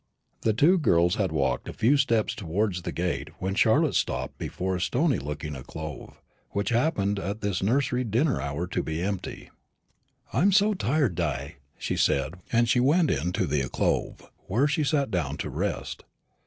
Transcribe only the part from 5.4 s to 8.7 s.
alcove, which happened at this nursery dinner hour